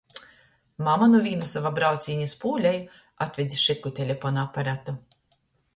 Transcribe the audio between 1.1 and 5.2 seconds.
nu vīna sova braucīņa iz Pūleju atvede šiku telepona aparatu.